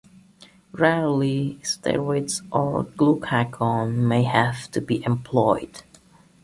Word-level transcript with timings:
Rarely, 0.71 1.59
steroids 1.61 2.41
or 2.51 2.83
glucagon 2.85 3.97
may 4.07 4.23
have 4.23 4.71
to 4.71 4.81
be 4.81 5.03
employed. 5.05 5.83